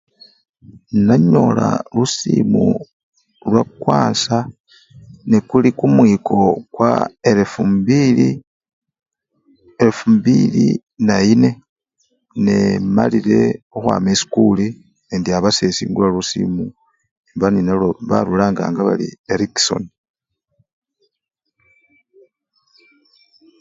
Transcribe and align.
Nanyola 1.05 1.69
lusimu 1.95 2.65
lwakwanza 3.49 4.37
nekulikumwiko 5.31 6.37
kwa 6.75 6.91
elefu 7.31 7.61
mbili! 7.73 8.29
elefu 9.81 10.05
mbili 10.17 10.65
nayine 11.07 11.49
nemalile 12.43 13.39
khukhwama 13.71 14.09
esikuli 14.13 14.65
nendi 15.07 15.29
aba 15.37 15.49
sesi 15.57 15.83
ngula 15.87 16.09
lusimu 16.15 16.63
nemba 17.25 17.47
nenalwo 17.51 17.87
balulanganga 18.09 18.81
bari 18.87 19.07
erikson. 19.33 19.83